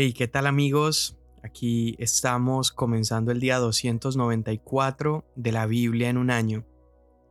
[0.00, 1.16] Hey, ¿qué tal amigos?
[1.42, 6.64] Aquí estamos comenzando el día 294 de la Biblia en un año.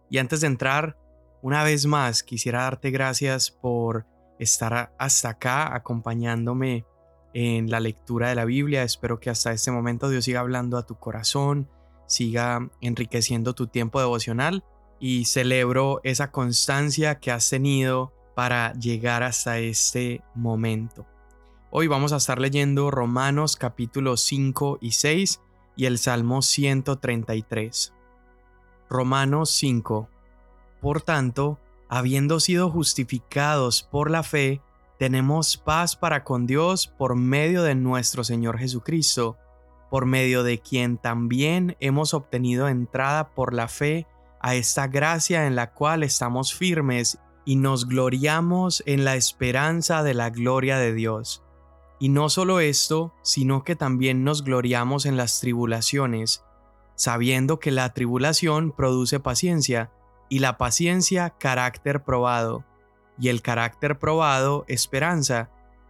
[0.10, 0.98] Y antes de entrar,
[1.42, 4.06] una vez más quisiera darte gracias por
[4.38, 6.86] estar hasta acá acompañándome
[7.34, 8.84] en la lectura de la Biblia.
[8.84, 11.70] Espero que hasta este momento Dios siga hablando a tu corazón,
[12.06, 14.66] siga enriqueciendo tu tiempo devocional
[15.00, 21.08] y celebro esa constancia que has tenido para llegar hasta este momento.
[21.70, 25.42] Hoy vamos a estar leyendo Romanos capítulos 5 y 6
[25.76, 27.94] y el Salmo 133.
[28.90, 30.10] Romanos 5.
[30.80, 34.62] Por tanto, habiendo sido justificados por la fe,
[34.98, 39.36] tenemos paz para con Dios por medio de nuestro Señor Jesucristo,
[39.90, 44.08] por medio de quien también hemos obtenido entrada por la fe
[44.40, 50.14] a esta gracia en la cual estamos firmes y nos gloriamos en la esperanza de
[50.14, 51.44] la gloria de Dios.
[52.00, 56.44] Y no solo esto, sino que también nos gloriamos en las tribulaciones,
[56.96, 59.92] sabiendo que la tribulación produce paciencia,
[60.30, 62.66] y la paciencia carácter probado,
[63.20, 65.50] y el carácter probado esperanza,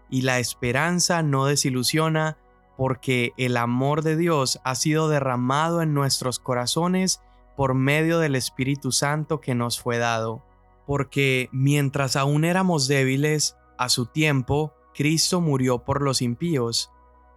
[0.10, 2.38] y la esperanza no desilusiona,
[2.78, 7.22] porque el amor de Dios ha sido derramado en nuestros corazones
[7.58, 10.44] por medio del Espíritu Santo que nos fue dado.
[10.86, 16.92] Porque mientras aún éramos débiles, a su tiempo, Cristo murió por los impíos,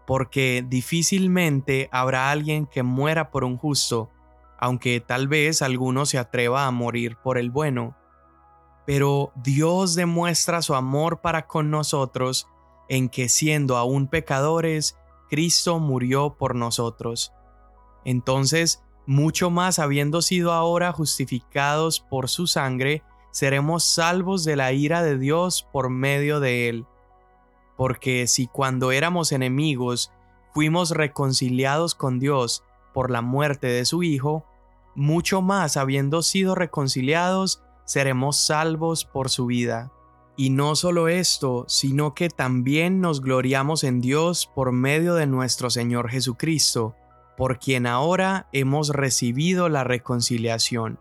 [0.07, 4.09] porque difícilmente habrá alguien que muera por un justo,
[4.59, 7.95] aunque tal vez alguno se atreva a morir por el bueno.
[8.87, 12.49] Pero Dios demuestra su amor para con nosotros
[12.89, 14.97] en que siendo aún pecadores,
[15.29, 17.35] Cristo murió por nosotros.
[18.07, 23.03] Entonces, mucho más habiendo sido ahora justificados por su sangre,
[23.33, 26.87] seremos salvos de la ira de Dios por medio de él
[27.81, 30.13] porque si cuando éramos enemigos
[30.53, 34.45] fuimos reconciliados con Dios por la muerte de su Hijo,
[34.95, 39.91] mucho más habiendo sido reconciliados, seremos salvos por su vida.
[40.37, 45.71] Y no solo esto, sino que también nos gloriamos en Dios por medio de nuestro
[45.71, 46.95] Señor Jesucristo,
[47.35, 51.01] por quien ahora hemos recibido la reconciliación.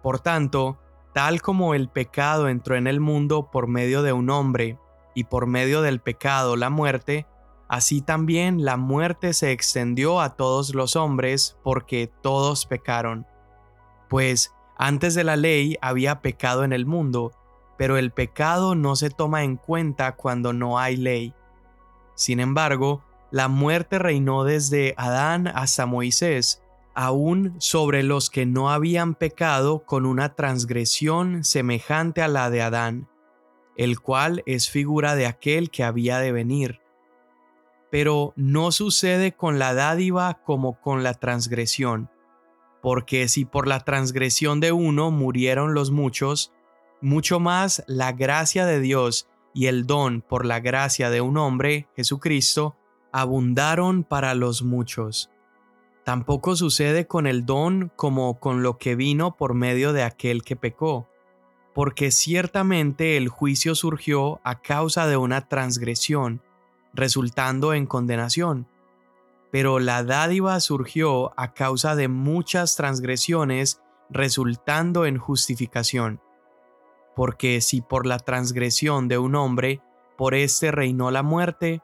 [0.00, 0.78] Por tanto,
[1.12, 4.78] tal como el pecado entró en el mundo por medio de un hombre,
[5.14, 7.26] y por medio del pecado la muerte,
[7.68, 13.26] así también la muerte se extendió a todos los hombres porque todos pecaron.
[14.08, 17.32] Pues antes de la ley había pecado en el mundo,
[17.78, 21.34] pero el pecado no se toma en cuenta cuando no hay ley.
[22.14, 26.62] Sin embargo, la muerte reinó desde Adán hasta Moisés,
[26.94, 33.08] aún sobre los que no habían pecado con una transgresión semejante a la de Adán
[33.76, 36.80] el cual es figura de aquel que había de venir.
[37.90, 42.10] Pero no sucede con la dádiva como con la transgresión,
[42.80, 46.52] porque si por la transgresión de uno murieron los muchos,
[47.00, 51.88] mucho más la gracia de Dios y el don por la gracia de un hombre,
[51.96, 52.76] Jesucristo,
[53.12, 55.30] abundaron para los muchos.
[56.04, 60.56] Tampoco sucede con el don como con lo que vino por medio de aquel que
[60.56, 61.11] pecó
[61.74, 66.42] porque ciertamente el juicio surgió a causa de una transgresión,
[66.92, 68.66] resultando en condenación.
[69.50, 73.80] Pero la dádiva surgió a causa de muchas transgresiones,
[74.10, 76.20] resultando en justificación.
[77.14, 79.80] Porque si por la transgresión de un hombre,
[80.16, 81.82] por éste reinó la muerte,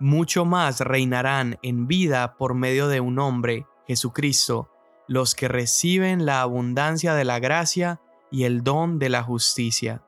[0.00, 4.70] mucho más reinarán en vida por medio de un hombre, Jesucristo,
[5.06, 8.00] los que reciben la abundancia de la gracia
[8.34, 10.02] y el don de la justicia.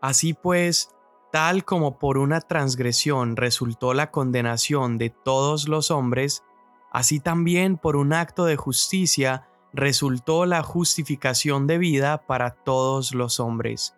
[0.00, 0.90] Así pues,
[1.32, 6.44] tal como por una transgresión resultó la condenación de todos los hombres,
[6.92, 13.40] así también por un acto de justicia resultó la justificación de vida para todos los
[13.40, 13.96] hombres.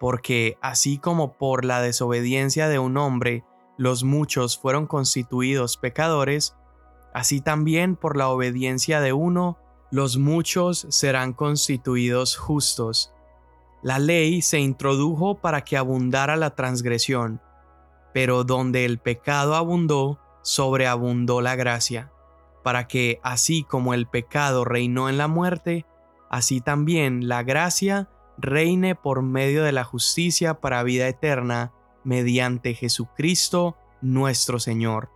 [0.00, 3.44] Porque así como por la desobediencia de un hombre
[3.76, 6.56] los muchos fueron constituidos pecadores,
[7.12, 9.58] así también por la obediencia de uno
[9.92, 13.11] los muchos serán constituidos justos.
[13.82, 17.40] La ley se introdujo para que abundara la transgresión,
[18.14, 22.12] pero donde el pecado abundó, sobreabundó la gracia,
[22.62, 25.84] para que así como el pecado reinó en la muerte,
[26.30, 28.08] así también la gracia
[28.38, 31.72] reine por medio de la justicia para vida eterna,
[32.04, 35.10] mediante Jesucristo nuestro Señor.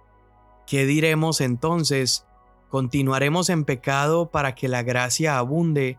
[0.67, 2.27] ¿Qué diremos entonces?
[2.69, 5.99] ¿Continuaremos en pecado para que la gracia abunde?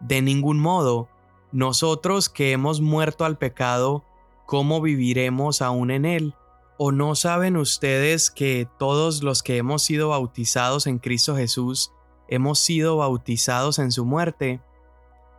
[0.00, 1.08] De ningún modo.
[1.52, 4.04] Nosotros que hemos muerto al pecado,
[4.46, 6.34] ¿cómo viviremos aún en él?
[6.76, 11.92] ¿O no saben ustedes que todos los que hemos sido bautizados en Cristo Jesús
[12.28, 14.60] hemos sido bautizados en su muerte?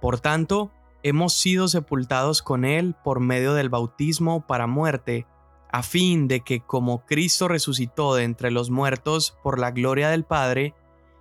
[0.01, 0.71] Por tanto,
[1.03, 5.27] hemos sido sepultados con Él por medio del bautismo para muerte,
[5.71, 10.23] a fin de que como Cristo resucitó de entre los muertos por la gloria del
[10.23, 10.73] Padre,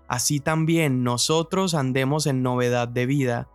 [0.08, 3.48] así también nosotros andemos en novedad de vida.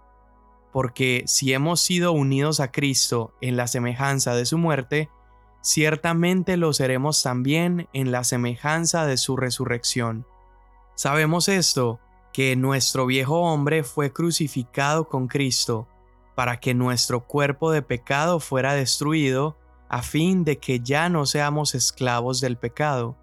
[0.73, 5.09] Porque si hemos sido unidos a Cristo en la semejanza de su muerte,
[5.61, 10.27] ciertamente lo seremos también en la semejanza de su resurrección.
[10.95, 12.01] Sabemos esto,
[12.33, 15.87] que nuestro viejo hombre fue crucificado con Cristo,
[16.35, 19.55] para que nuestro cuerpo de pecado fuera destruido,
[19.87, 23.15] a fin de que ya no seamos esclavos del pecado,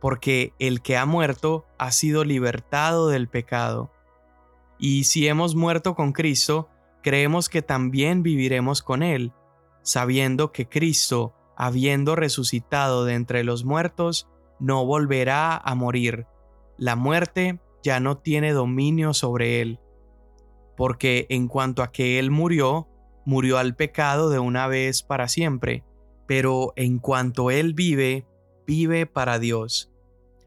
[0.00, 3.92] porque el que ha muerto ha sido libertado del pecado.
[4.80, 6.68] Y si hemos muerto con Cristo,
[7.02, 9.32] creemos que también viviremos con Él,
[9.82, 14.28] sabiendo que Cristo, habiendo resucitado de entre los muertos,
[14.58, 16.26] no volverá a morir.
[16.78, 19.80] La muerte ya no tiene dominio sobre él.
[20.76, 22.88] Porque en cuanto a que él murió,
[23.26, 25.84] murió al pecado de una vez para siempre,
[26.26, 28.26] pero en cuanto él vive,
[28.66, 29.90] vive para Dios.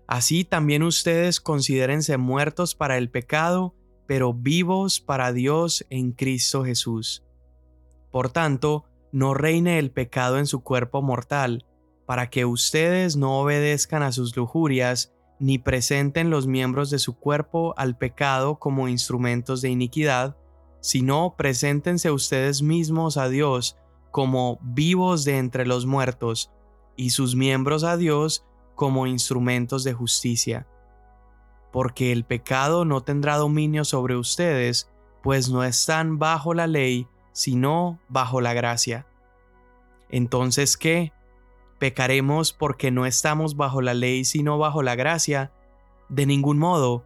[0.08, 3.76] Así también ustedes considérense muertos para el pecado,
[4.06, 7.24] pero vivos para Dios en Cristo Jesús.
[8.12, 11.66] Por tanto, no reine el pecado en su cuerpo mortal,
[12.06, 17.74] para que ustedes no obedezcan a sus lujurias, ni presenten los miembros de su cuerpo
[17.78, 20.38] al pecado como instrumentos de iniquidad,
[20.80, 23.78] sino preséntense ustedes mismos a Dios
[24.12, 26.52] como vivos de entre los muertos,
[26.96, 28.46] y sus miembros a Dios
[28.76, 30.68] como instrumentos de justicia.
[31.74, 34.90] Porque el pecado no tendrá dominio sobre ustedes,
[35.24, 39.08] pues no están bajo la ley, sino bajo la gracia.
[40.10, 41.12] Entonces, ¿qué?
[41.80, 45.52] ¿Pecaremos porque no estamos bajo la ley sino bajo la gracia?
[46.08, 47.04] De ningún modo.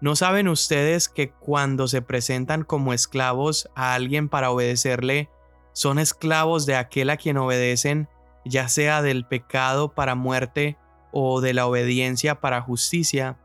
[0.00, 5.30] ¿No saben ustedes que cuando se presentan como esclavos a alguien para obedecerle,
[5.72, 8.08] son esclavos de aquel a quien obedecen,
[8.44, 10.76] ya sea del pecado para muerte
[11.12, 13.38] o de la obediencia para justicia?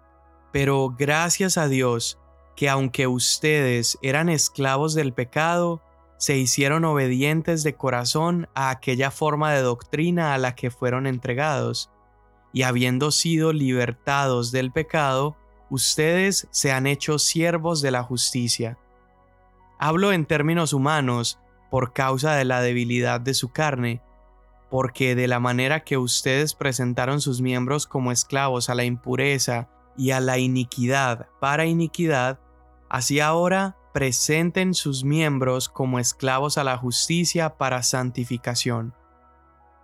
[0.55, 2.17] Pero gracias a Dios,
[2.55, 5.81] que aunque ustedes eran esclavos del pecado,
[6.15, 11.91] se hicieron obedientes de corazón a aquella forma de doctrina a la que fueron entregados,
[12.53, 15.35] y habiendo sido libertados del pecado,
[15.69, 18.77] ustedes se han hecho siervos de la justicia.
[19.77, 21.37] Hablo en términos humanos
[21.69, 24.01] por causa de la debilidad de su carne,
[24.69, 29.67] porque de la manera que ustedes presentaron sus miembros como esclavos a la impureza
[29.97, 32.39] y a la iniquidad para iniquidad,
[32.89, 38.93] así ahora presenten sus miembros como esclavos a la justicia para santificación.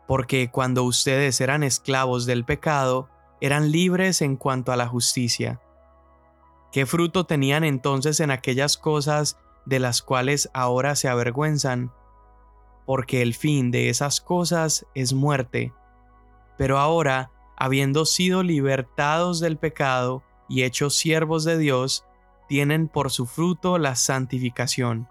[0.07, 3.09] Porque cuando ustedes eran esclavos del pecado,
[3.39, 5.61] eran libres en cuanto a la justicia.
[6.71, 11.91] ¿Qué fruto tenían entonces en aquellas cosas de las cuales ahora se avergüenzan?
[12.85, 15.73] Porque el fin de esas cosas es muerte.
[16.57, 17.31] Pero ahora,
[17.61, 22.03] habiendo sido libertados del pecado y hechos siervos de Dios,
[22.47, 25.07] tienen por su fruto la santificación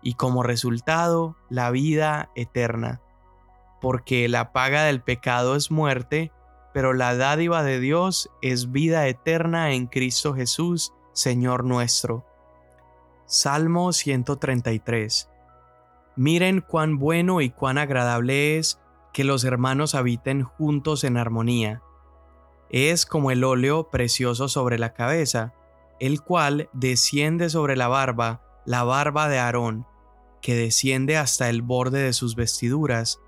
[0.00, 3.02] y como resultado la vida eterna.
[3.82, 6.32] Porque la paga del pecado es muerte,
[6.72, 12.24] pero la dádiva de Dios es vida eterna en Cristo Jesús, Señor nuestro.
[13.26, 15.28] Salmo 133
[16.16, 18.80] Miren cuán bueno y cuán agradable es
[19.12, 21.82] que los hermanos habiten juntos en armonía.
[22.70, 25.52] Es como el óleo precioso sobre la cabeza,
[25.98, 29.86] el cual desciende sobre la barba, la barba de Aarón,
[30.40, 33.20] que desciende hasta el borde de sus vestiduras.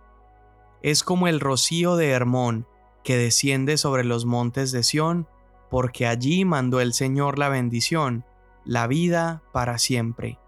[0.80, 2.66] Es como el rocío de Hermón,
[3.02, 5.26] que desciende sobre los montes de Sión,
[5.70, 8.24] porque allí mandó el Señor la bendición,
[8.64, 10.38] la vida para siempre.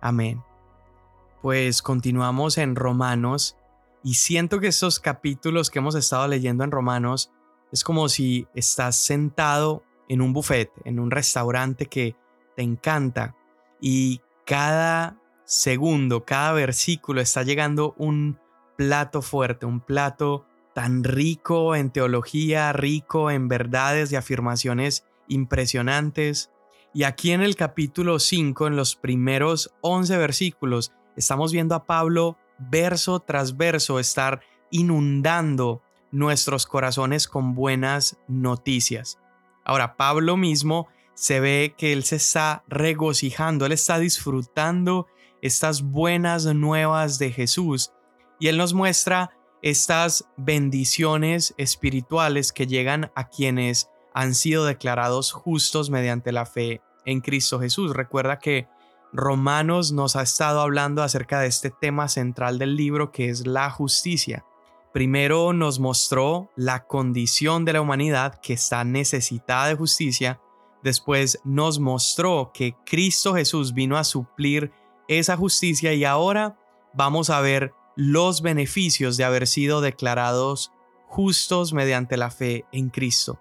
[0.00, 0.42] Amén.
[1.42, 3.56] Pues continuamos en Romanos,
[4.02, 7.32] y siento que estos capítulos que hemos estado leyendo en Romanos
[7.76, 12.16] es como si estás sentado en un buffet, en un restaurante que
[12.56, 13.36] te encanta
[13.82, 18.38] y cada segundo, cada versículo está llegando un
[18.78, 26.50] plato fuerte, un plato tan rico en teología, rico en verdades y afirmaciones impresionantes.
[26.94, 32.38] Y aquí en el capítulo 5, en los primeros 11 versículos, estamos viendo a Pablo
[32.58, 34.40] verso tras verso estar
[34.70, 39.18] inundando nuestros corazones con buenas noticias.
[39.64, 45.06] Ahora, Pablo mismo se ve que él se está regocijando, él está disfrutando
[45.42, 47.92] estas buenas nuevas de Jesús
[48.38, 49.30] y él nos muestra
[49.62, 57.20] estas bendiciones espirituales que llegan a quienes han sido declarados justos mediante la fe en
[57.20, 57.94] Cristo Jesús.
[57.94, 58.68] Recuerda que
[59.12, 63.70] Romanos nos ha estado hablando acerca de este tema central del libro que es la
[63.70, 64.44] justicia.
[64.96, 70.40] Primero nos mostró la condición de la humanidad que está necesitada de justicia.
[70.82, 74.72] Después nos mostró que Cristo Jesús vino a suplir
[75.06, 76.58] esa justicia y ahora
[76.94, 80.72] vamos a ver los beneficios de haber sido declarados
[81.08, 83.38] justos mediante la fe en Cristo.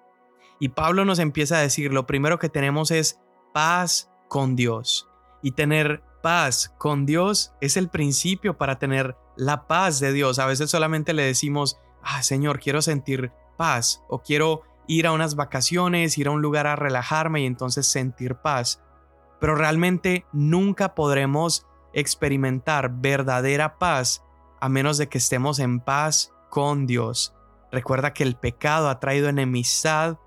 [0.59, 3.21] Y Pablo nos empieza a decir, lo primero que tenemos es
[3.53, 5.07] paz con Dios.
[5.41, 10.39] Y tener paz con Dios es el principio para tener la paz de Dios.
[10.39, 15.35] A veces solamente le decimos, ah, Señor, quiero sentir paz o quiero ir a unas
[15.35, 18.81] vacaciones, ir a un lugar a relajarme y entonces sentir paz.
[19.39, 24.23] Pero realmente nunca podremos experimentar verdadera paz
[24.59, 27.33] a menos de que estemos en paz con Dios.
[27.71, 30.17] Recuerda que el pecado ha traído enemistad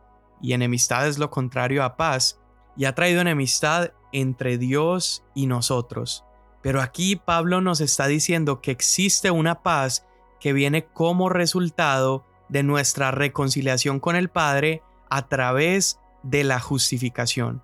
[0.41, 2.41] y enemistad es lo contrario a paz
[2.77, 6.25] y ha traído enemistad entre Dios y nosotros.
[6.63, 10.07] Pero aquí Pablo nos está diciendo que existe una paz
[10.41, 17.63] que viene como resultado de nuestra reconciliación con el Padre a través de la justificación.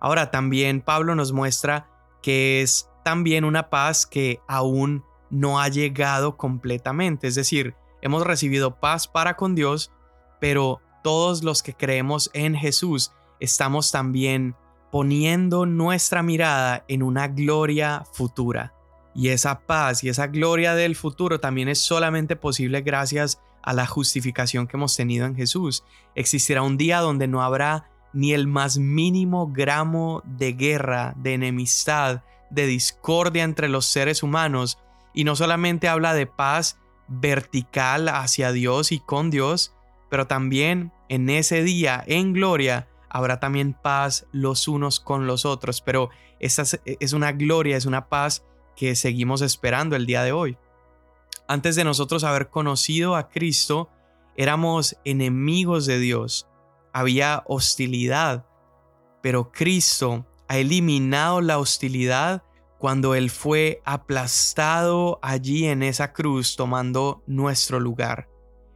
[0.00, 1.88] Ahora también Pablo nos muestra
[2.22, 8.78] que es también una paz que aún no ha llegado completamente, es decir, hemos recibido
[8.80, 9.92] paz para con Dios,
[10.40, 14.56] pero todos los que creemos en Jesús estamos también
[14.94, 18.74] poniendo nuestra mirada en una gloria futura.
[19.12, 23.88] Y esa paz y esa gloria del futuro también es solamente posible gracias a la
[23.88, 25.82] justificación que hemos tenido en Jesús.
[26.14, 32.22] Existirá un día donde no habrá ni el más mínimo gramo de guerra, de enemistad,
[32.50, 34.78] de discordia entre los seres humanos.
[35.12, 39.74] Y no solamente habla de paz vertical hacia Dios y con Dios,
[40.08, 45.80] pero también en ese día, en gloria, habrá también paz los unos con los otros,
[45.80, 48.44] pero esta es una gloria, es una paz
[48.74, 50.58] que seguimos esperando el día de hoy.
[51.46, 53.88] Antes de nosotros haber conocido a Cristo,
[54.36, 56.48] éramos enemigos de Dios,
[56.92, 58.46] había hostilidad,
[59.22, 62.42] pero Cristo ha eliminado la hostilidad
[62.78, 68.28] cuando Él fue aplastado allí en esa cruz tomando nuestro lugar.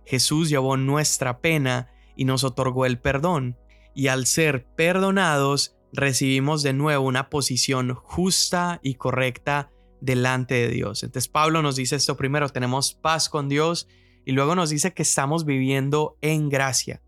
[0.06, 3.56] Jesús llevó nuestra pena y nos otorgó el perdón
[3.94, 11.02] y al ser perdonados recibimos de nuevo una posición justa y correcta delante de Dios.
[11.02, 13.88] Entonces Pablo nos dice esto primero, tenemos paz con Dios
[14.24, 17.02] y luego nos dice que estamos viviendo en gracia.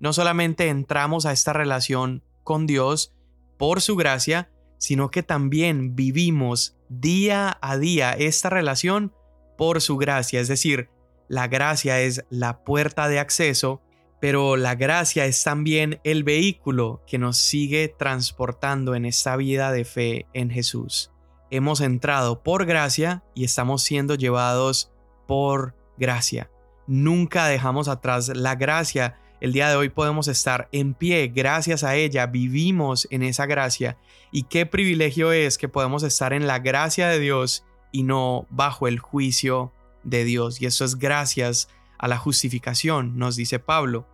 [0.00, 3.14] No solamente entramos a esta relación con Dios
[3.58, 9.12] por su gracia, sino que también vivimos día a día esta relación
[9.56, 10.40] por su gracia.
[10.40, 10.90] Es decir,
[11.28, 13.82] la gracia es la puerta de acceso
[14.20, 19.84] pero la gracia es también el vehículo que nos sigue transportando en esta vida de
[19.84, 21.12] fe en Jesús.
[21.50, 24.90] Hemos entrado por gracia y estamos siendo llevados
[25.26, 26.50] por gracia.
[26.86, 29.18] Nunca dejamos atrás la gracia.
[29.40, 33.98] El día de hoy podemos estar en pie gracias a ella, vivimos en esa gracia.
[34.32, 38.88] Y qué privilegio es que podemos estar en la gracia de Dios y no bajo
[38.88, 39.72] el juicio
[40.04, 40.60] de Dios.
[40.62, 44.06] Y eso es gracias a la justificación, nos dice Pablo.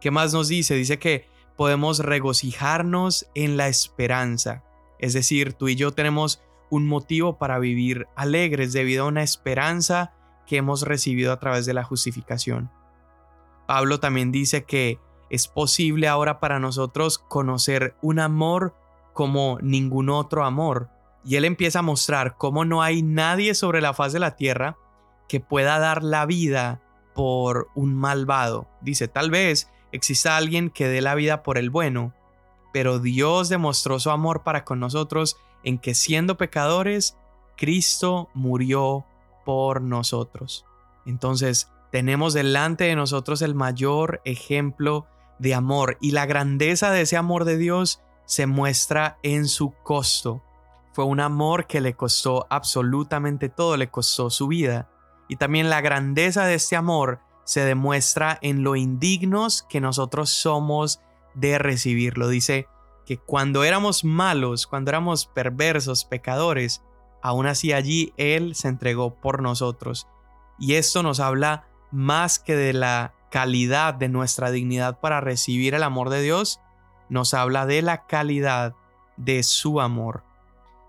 [0.00, 0.74] ¿Qué más nos dice?
[0.74, 4.64] Dice que podemos regocijarnos en la esperanza.
[4.98, 10.14] Es decir, tú y yo tenemos un motivo para vivir alegres debido a una esperanza
[10.46, 12.70] que hemos recibido a través de la justificación.
[13.66, 14.98] Pablo también dice que
[15.30, 18.74] es posible ahora para nosotros conocer un amor
[19.12, 20.90] como ningún otro amor.
[21.24, 24.76] Y él empieza a mostrar cómo no hay nadie sobre la faz de la tierra
[25.28, 26.82] que pueda dar la vida
[27.14, 28.68] por un malvado.
[28.80, 32.14] Dice, tal vez exista alguien que dé la vida por el bueno,
[32.72, 37.16] pero Dios demostró su amor para con nosotros en que siendo pecadores,
[37.56, 39.04] Cristo murió
[39.44, 40.64] por nosotros.
[41.06, 45.06] Entonces, tenemos delante de nosotros el mayor ejemplo
[45.38, 50.42] de amor y la grandeza de ese amor de Dios se muestra en su costo.
[50.92, 54.88] Fue un amor que le costó absolutamente todo, le costó su vida.
[55.32, 61.00] Y también la grandeza de este amor se demuestra en lo indignos que nosotros somos
[61.32, 62.28] de recibirlo.
[62.28, 62.68] Dice
[63.06, 66.82] que cuando éramos malos, cuando éramos perversos, pecadores,
[67.22, 70.06] aún así allí Él se entregó por nosotros.
[70.58, 75.82] Y esto nos habla más que de la calidad de nuestra dignidad para recibir el
[75.82, 76.60] amor de Dios,
[77.08, 78.74] nos habla de la calidad
[79.16, 80.24] de su amor.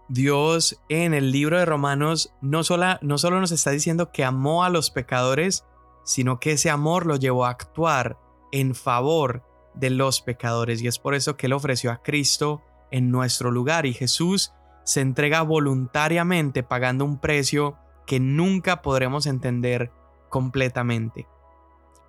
[0.10, 4.64] Dios en el libro de Romanos no, solo, no solo nos está diciendo que amó
[4.64, 5.66] a los pecadores,
[6.04, 8.18] sino que ese amor lo llevó a actuar
[8.52, 9.44] en favor
[9.74, 10.82] de los pecadores.
[10.82, 13.86] Y es por eso que Él ofreció a Cristo en nuestro lugar.
[13.86, 19.92] Y Jesús se entrega voluntariamente pagando un precio que nunca podremos entender
[20.30, 21.28] completamente.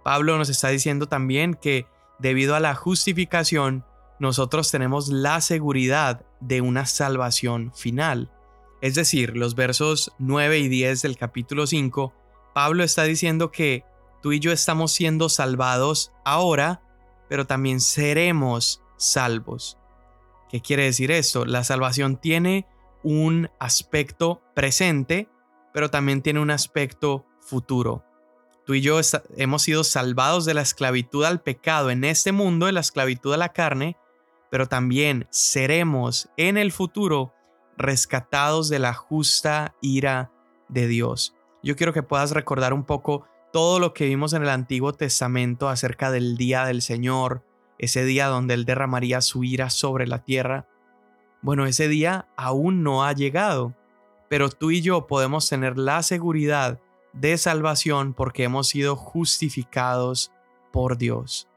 [0.03, 1.87] Pablo nos está diciendo también que
[2.19, 3.85] debido a la justificación,
[4.19, 8.31] nosotros tenemos la seguridad de una salvación final.
[8.81, 12.13] Es decir, los versos 9 y 10 del capítulo 5,
[12.55, 13.85] Pablo está diciendo que
[14.23, 16.83] tú y yo estamos siendo salvados ahora,
[17.29, 19.79] pero también seremos salvos.
[20.51, 21.45] ¿Qué quiere decir esto?
[21.45, 22.67] La salvación tiene
[23.03, 25.29] un aspecto presente,
[25.73, 28.05] pero también tiene un aspecto futuro.
[28.65, 28.99] Tú y yo
[29.37, 33.37] hemos sido salvados de la esclavitud al pecado en este mundo, de la esclavitud a
[33.37, 33.97] la carne,
[34.55, 37.35] pero también seremos en el futuro
[37.77, 40.31] rescatados de la justa ira
[40.69, 41.35] de Dios.
[41.65, 45.69] Yo quiero que puedas recordar un poco todo lo que vimos en el Antiguo Testamento
[45.69, 47.45] acerca del día del Señor,
[47.81, 50.69] ese día donde Él derramaría su ira sobre la tierra.
[51.43, 53.75] Bueno, ese día aún no ha llegado,
[54.29, 56.79] pero tú y yo podemos tener la seguridad
[57.13, 60.31] de salvación porque hemos sido justificados
[60.71, 61.49] por Dios.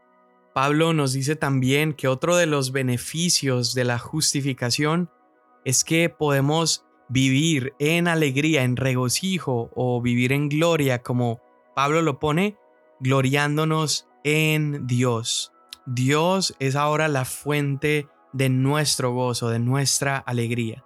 [0.57, 5.11] Pablo nos dice también que otro de los beneficios de la justificación
[5.65, 11.41] es que podemos vivir en alegría, en regocijo o vivir en gloria, como
[11.75, 12.57] Pablo lo pone,
[12.99, 15.53] gloriándonos en Dios.
[15.85, 20.83] Dios es ahora la fuente de nuestro gozo, de nuestra alegría.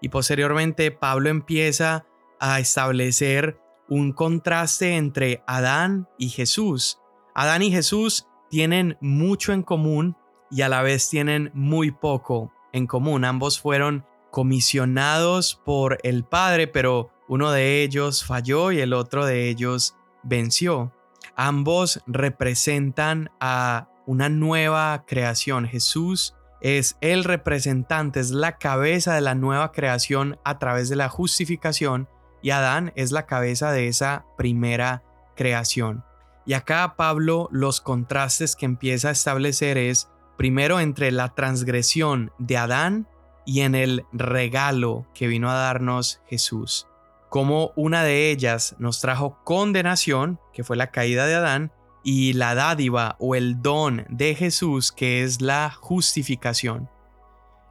[0.00, 2.06] Y posteriormente Pablo empieza
[2.38, 7.00] a establecer un contraste entre Adán y Jesús.
[7.34, 10.14] Adán y Jesús tienen mucho en común
[10.50, 13.24] y a la vez tienen muy poco en común.
[13.24, 19.48] Ambos fueron comisionados por el Padre, pero uno de ellos falló y el otro de
[19.48, 20.92] ellos venció.
[21.34, 25.66] Ambos representan a una nueva creación.
[25.66, 31.08] Jesús es el representante, es la cabeza de la nueva creación a través de la
[31.08, 32.06] justificación
[32.42, 35.02] y Adán es la cabeza de esa primera
[35.36, 36.04] creación.
[36.44, 42.56] Y acá Pablo los contrastes que empieza a establecer es primero entre la transgresión de
[42.56, 43.06] Adán
[43.46, 46.88] y en el regalo que vino a darnos Jesús.
[47.28, 51.72] Como una de ellas nos trajo condenación, que fue la caída de Adán,
[52.04, 56.90] y la dádiva o el don de Jesús, que es la justificación.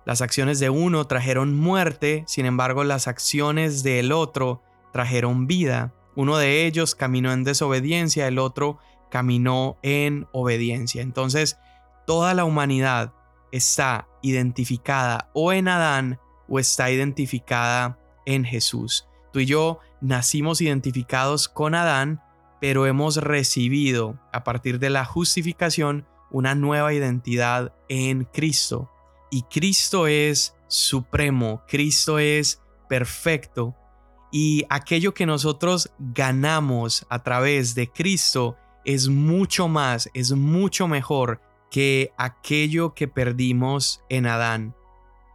[0.05, 5.93] Las acciones de uno trajeron muerte, sin embargo las acciones del otro trajeron vida.
[6.15, 11.01] Uno de ellos caminó en desobediencia, el otro caminó en obediencia.
[11.01, 11.57] Entonces,
[12.05, 13.13] toda la humanidad
[13.51, 19.07] está identificada o en Adán o está identificada en Jesús.
[19.33, 22.21] Tú y yo nacimos identificados con Adán,
[22.59, 28.89] pero hemos recibido a partir de la justificación una nueva identidad en Cristo
[29.33, 33.75] y Cristo es supremo, Cristo es perfecto
[34.31, 41.41] y aquello que nosotros ganamos a través de Cristo es mucho más, es mucho mejor
[41.69, 44.75] que aquello que perdimos en Adán.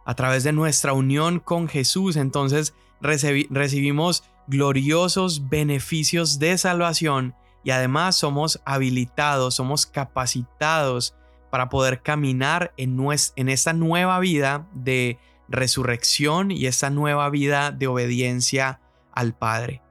[0.05, 8.15] A través de nuestra unión con Jesús, entonces recibimos gloriosos beneficios de salvación y además
[8.15, 11.13] somos habilitados, somos capacitados
[11.51, 12.97] para poder caminar en,
[13.35, 18.79] en esta nueva vida de resurrección y esta nueva vida de obediencia
[19.17, 19.81] al Padre.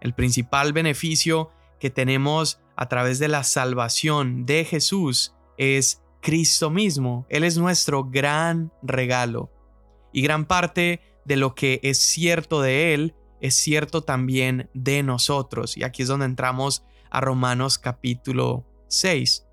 [0.00, 7.24] El principal beneficio que tenemos a través de la salvación de Jesús es Cristo mismo.
[7.28, 9.52] Él es nuestro gran regalo.
[10.12, 15.76] Y gran parte de lo que es cierto de Él es cierto también de nosotros.
[15.76, 19.46] Y aquí es donde entramos a Romanos capítulo 6.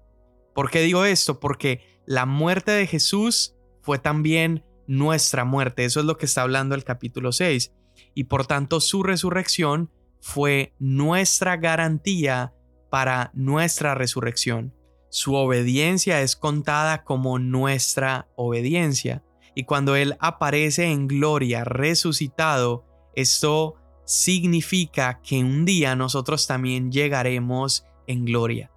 [0.56, 1.40] ¿Por qué digo esto?
[1.40, 5.86] Porque la muerte de Jesús fue también nuestra muerte.
[5.86, 7.74] Eso es lo que está hablando el capítulo 6.
[8.20, 12.54] Y por tanto su resurrección fue nuestra garantía
[12.90, 14.74] para nuestra resurrección.
[15.10, 19.24] Su obediencia es contada como nuestra obediencia.
[19.56, 22.84] Y cuando Él aparece en gloria resucitado,
[23.16, 28.70] esto significa que un día nosotros también llegaremos en gloria.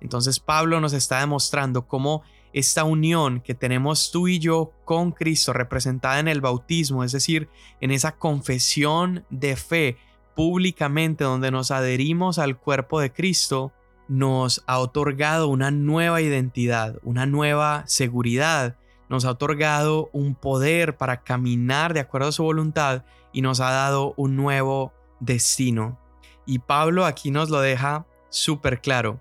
[0.00, 5.52] Entonces Pablo nos está demostrando cómo esta unión que tenemos tú y yo con Cristo
[5.52, 7.48] representada en el bautismo, es decir,
[7.80, 9.96] en esa confesión de fe
[10.34, 13.72] públicamente donde nos adherimos al cuerpo de Cristo,
[14.08, 18.76] nos ha otorgado una nueva identidad, una nueva seguridad
[19.10, 23.70] nos ha otorgado un poder para caminar de acuerdo a su voluntad y nos ha
[23.72, 25.98] dado un nuevo destino.
[26.46, 29.20] Y Pablo aquí nos lo deja súper claro.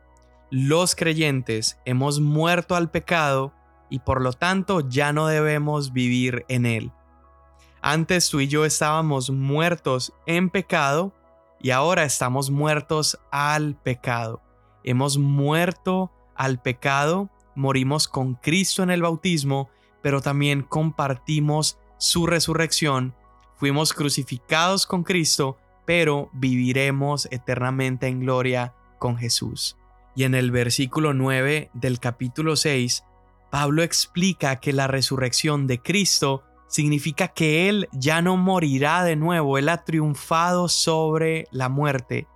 [0.51, 3.53] Los creyentes hemos muerto al pecado
[3.89, 6.91] y por lo tanto ya no debemos vivir en él.
[7.81, 11.13] Antes tú y yo estábamos muertos en pecado
[11.61, 14.41] y ahora estamos muertos al pecado.
[14.83, 19.69] Hemos muerto al pecado, morimos con Cristo en el bautismo,
[20.01, 23.13] pero también compartimos su resurrección.
[23.55, 29.78] Fuimos crucificados con Cristo, pero viviremos eternamente en gloria con Jesús.
[30.15, 33.03] Y en el versículo 9 del capítulo 6,
[33.49, 39.57] Pablo explica que la resurrección de Cristo significa que Él ya no morirá de nuevo,
[39.57, 42.27] Él ha triunfado sobre la muerte.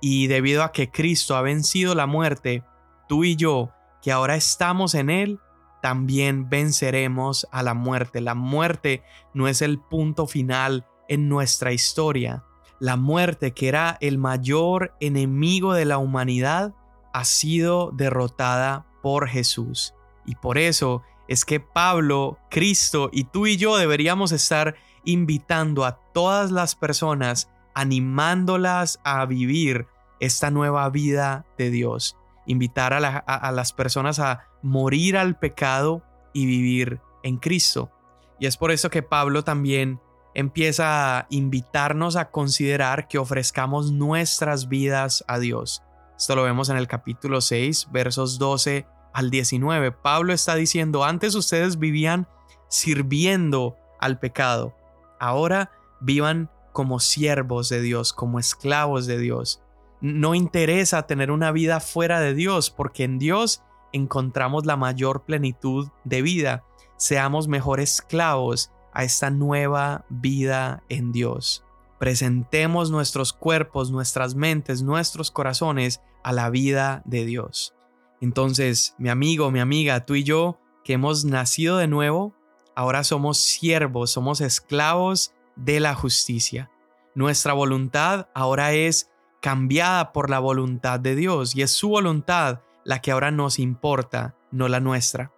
[0.00, 2.64] Y debido a que Cristo ha vencido la muerte,
[3.08, 3.70] tú y yo,
[4.02, 5.40] que ahora estamos en Él,
[5.82, 8.20] también venceremos a la muerte.
[8.20, 9.02] La muerte
[9.34, 12.44] no es el punto final en nuestra historia.
[12.78, 16.72] La muerte, que era el mayor enemigo de la humanidad,
[17.12, 19.94] ha sido derrotada por Jesús.
[20.24, 25.98] Y por eso es que Pablo, Cristo y tú y yo deberíamos estar invitando a
[26.12, 29.86] todas las personas, animándolas a vivir
[30.20, 32.16] esta nueva vida de Dios.
[32.46, 37.90] Invitar a, las personas a morir al pecado y vivir en Cristo.
[38.38, 40.00] Y es por eso que Pablo también
[40.34, 45.82] empieza a invitarnos a considerar que ofrezcamos nuestras vidas a Dios.
[46.22, 49.90] Esto lo vemos en el capítulo 6, versos 12 al 19.
[49.90, 52.28] Pablo está diciendo, antes ustedes vivían
[52.68, 54.72] sirviendo al pecado,
[55.18, 59.64] ahora vivan como siervos de Dios, como esclavos de Dios.
[60.00, 65.88] No interesa tener una vida fuera de Dios, porque en Dios encontramos la mayor plenitud
[66.04, 66.62] de vida.
[66.96, 71.64] Seamos mejor esclavos a esta nueva vida en Dios.
[71.98, 77.74] Presentemos nuestros cuerpos, nuestras mentes, nuestros corazones a la vida de Dios.
[78.20, 82.34] Entonces, mi amigo, mi amiga, tú y yo, que hemos nacido de nuevo,
[82.74, 86.70] ahora somos siervos, somos esclavos de la justicia.
[87.14, 93.00] Nuestra voluntad ahora es cambiada por la voluntad de Dios y es su voluntad la
[93.00, 95.32] que ahora nos importa, no la nuestra.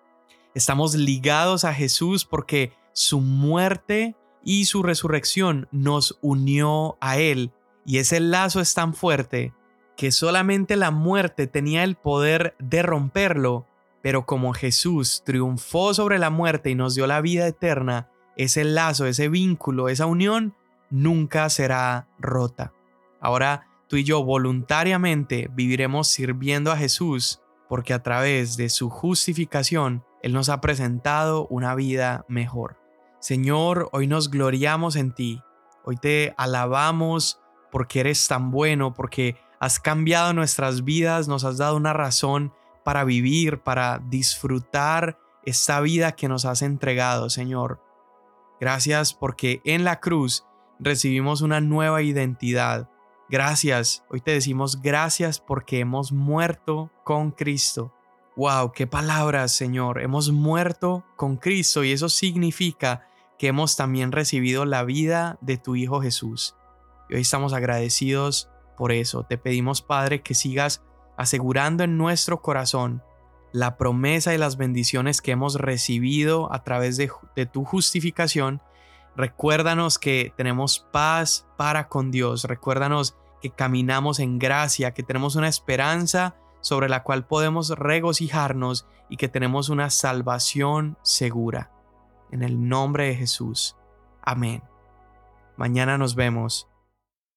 [0.54, 7.52] Estamos ligados a Jesús porque su muerte y su resurrección nos unió a Él
[7.86, 9.52] y ese lazo es tan fuerte
[9.96, 13.66] que solamente la muerte tenía el poder de romperlo,
[14.02, 19.06] pero como Jesús triunfó sobre la muerte y nos dio la vida eterna, ese lazo,
[19.06, 20.54] ese vínculo, esa unión
[20.90, 22.72] nunca será rota.
[23.20, 30.04] Ahora tú y yo voluntariamente viviremos sirviendo a Jesús porque a través de su justificación
[30.22, 32.76] Él nos ha presentado una vida mejor.
[33.20, 35.40] Señor, hoy nos gloriamos en ti,
[35.84, 37.40] hoy te alabamos
[37.72, 42.52] porque eres tan bueno, porque Has cambiado nuestras vidas, nos has dado una razón
[42.84, 47.80] para vivir, para disfrutar esta vida que nos has entregado, Señor.
[48.60, 50.44] Gracias porque en la cruz
[50.78, 52.88] recibimos una nueva identidad.
[53.28, 57.92] Gracias, hoy te decimos gracias porque hemos muerto con Cristo.
[58.36, 60.02] Wow, qué palabras, Señor.
[60.02, 63.06] Hemos muerto con Cristo y eso significa
[63.38, 66.56] que hemos también recibido la vida de tu Hijo Jesús.
[67.08, 70.82] Y hoy estamos agradecidos por eso te pedimos, Padre, que sigas
[71.16, 73.02] asegurando en nuestro corazón
[73.52, 77.08] la promesa y las bendiciones que hemos recibido a través de,
[77.46, 78.60] tu justificación.
[79.16, 82.44] Recuérdanos que tenemos paz para con Dios.
[82.44, 89.18] Recuérdanos que caminamos en gracia, que tenemos una esperanza sobre la cual podemos regocijarnos y
[89.18, 91.70] que tenemos una salvación segura.
[92.32, 93.76] En el nombre de Jesús.
[94.20, 94.64] Amén.
[95.56, 96.66] Mañana nos vemos